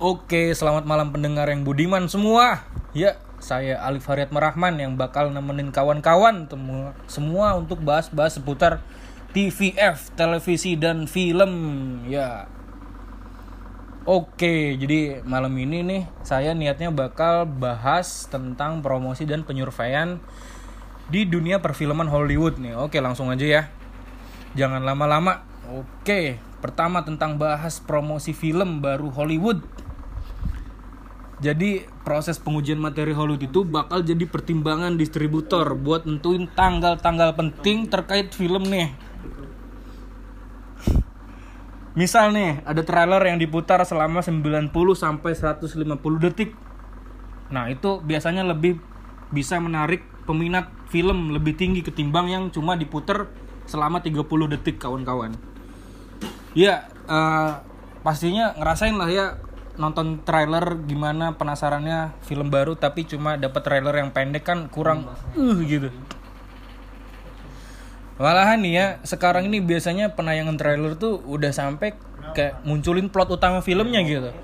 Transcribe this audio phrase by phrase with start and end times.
[0.00, 2.64] Oke, selamat malam pendengar yang budiman semua.
[2.96, 6.48] Ya, saya Alif Haryat Merahman yang bakal nemenin kawan-kawan
[7.04, 8.80] semua untuk bahas-bahas seputar
[9.36, 11.52] TVF, televisi dan film.
[12.08, 12.48] Ya.
[14.08, 20.24] Oke, jadi malam ini nih saya niatnya bakal bahas tentang promosi dan penyurveian
[21.12, 22.80] di dunia perfilman Hollywood nih.
[22.80, 23.62] Oke, langsung aja ya.
[24.56, 25.44] Jangan lama-lama.
[25.68, 29.62] Oke, pertama tentang bahas promosi film baru Hollywood.
[31.38, 38.34] Jadi proses pengujian materi Hollywood itu bakal jadi pertimbangan distributor buat nentuin tanggal-tanggal penting terkait
[38.34, 38.90] film nih.
[41.98, 45.82] Misal nih, ada trailer yang diputar selama 90 sampai 150
[46.22, 46.54] detik.
[47.50, 48.78] Nah, itu biasanya lebih
[49.34, 53.26] bisa menarik peminat film lebih tinggi ketimbang yang cuma diputar
[53.66, 55.34] selama 30 detik kawan-kawan.
[56.58, 57.52] Ya, eh,
[58.02, 59.38] pastinya ngerasain lah ya
[59.78, 65.06] nonton trailer gimana penasarannya film baru tapi cuma dapat trailer yang pendek kan kurang
[65.38, 65.94] uh gitu.
[68.18, 71.94] Malahan nih ya, sekarang ini biasanya penayangan trailer tuh udah sampai
[72.34, 74.34] kayak munculin plot utama filmnya gitu.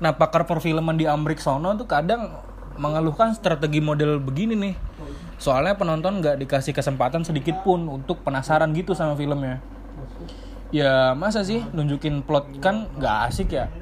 [0.00, 2.32] Nah, pakar perfilman di Amrik sono tuh kadang
[2.80, 4.74] mengeluhkan strategi model begini nih.
[5.36, 9.60] Soalnya penonton nggak dikasih kesempatan sedikit pun untuk penasaran gitu sama filmnya.
[10.68, 13.72] Ya masa sih nunjukin plot kan nggak asik ya.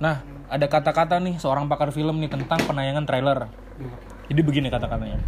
[0.00, 3.38] Nah, ada kata-kata nih seorang pakar film nih tentang penayangan trailer.
[4.28, 5.20] Jadi begini kata-katanya.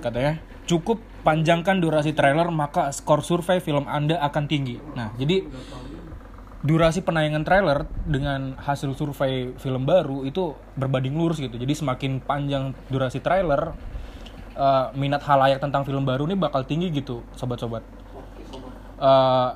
[0.00, 4.80] Katanya, cukup panjangkan durasi trailer maka skor survei film Anda akan tinggi.
[4.96, 5.44] Nah, jadi
[6.62, 11.58] durasi penayangan trailer dengan hasil survei film baru itu berbanding lurus gitu.
[11.58, 13.74] Jadi semakin panjang durasi trailer,
[14.54, 17.82] eh, minat halayak tentang film baru ini bakal tinggi gitu, sobat-sobat.
[19.02, 19.50] Eh,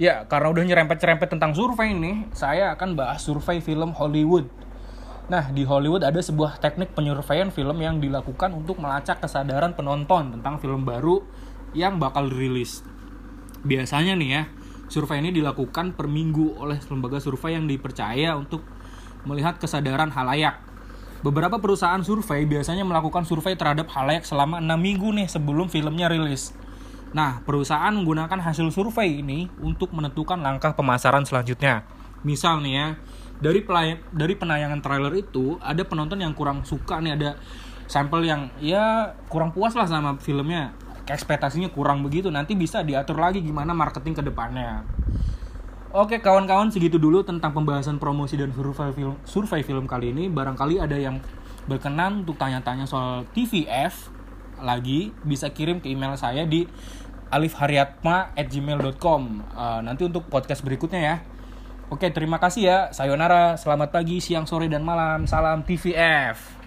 [0.00, 4.48] ya, karena udah nyerempet-nyerempet tentang survei ini, saya akan bahas survei film Hollywood.
[5.28, 10.58] Nah, di Hollywood ada sebuah teknik penyurveian film yang dilakukan untuk melacak kesadaran penonton tentang
[10.58, 11.22] film baru
[11.76, 12.82] yang bakal rilis.
[13.62, 14.42] Biasanya nih ya,
[14.88, 18.64] survei ini dilakukan per minggu oleh lembaga survei yang dipercaya untuk
[19.28, 20.58] melihat kesadaran halayak.
[21.20, 26.56] Beberapa perusahaan survei biasanya melakukan survei terhadap halayak selama 6 minggu nih sebelum filmnya rilis.
[27.10, 31.82] Nah, perusahaan menggunakan hasil survei ini untuk menentukan langkah pemasaran selanjutnya.
[32.22, 32.86] Misal nih ya,
[33.42, 37.30] dari pelay- dari penayangan trailer itu ada penonton yang kurang suka nih ada
[37.90, 40.70] sampel yang ya kurang puas lah sama filmnya.
[41.10, 44.86] Ekspektasinya kurang begitu nanti bisa diatur lagi gimana marketing ke depannya.
[45.90, 50.30] Oke kawan-kawan segitu dulu tentang pembahasan promosi dan survei film survei film kali ini.
[50.30, 51.18] Barangkali ada yang
[51.66, 54.19] berkenan untuk tanya-tanya soal TVF
[54.62, 56.66] lagi bisa kirim ke email saya di
[57.30, 61.16] alifharyatma@gmail.com Eh, nanti untuk podcast berikutnya ya
[61.90, 62.78] Oke, terima kasih ya.
[62.94, 65.26] Sayonara, selamat pagi, siang, sore, dan malam.
[65.26, 66.59] Salam TVF.